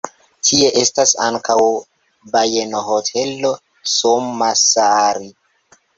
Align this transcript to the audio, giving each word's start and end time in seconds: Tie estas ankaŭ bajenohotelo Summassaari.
Tie 0.47 0.69
estas 0.83 1.11
ankaŭ 1.25 1.57
bajenohotelo 2.37 3.55
Summassaari. 3.97 5.31